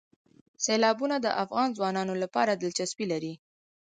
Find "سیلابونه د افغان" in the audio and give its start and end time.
0.65-1.69